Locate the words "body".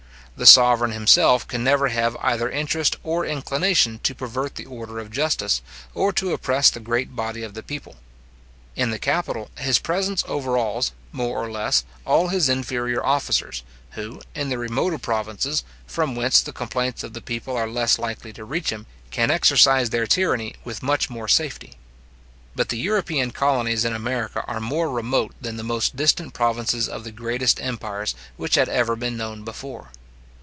7.15-7.43